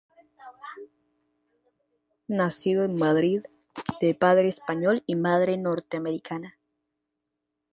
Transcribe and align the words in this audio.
Nacido 2.27 2.85
en 2.85 2.95
Madrid, 2.95 3.43
de 3.99 4.15
padre 4.15 4.47
español 4.47 5.03
y 5.05 5.13
madre 5.15 5.57
norteamericana. 5.57 6.57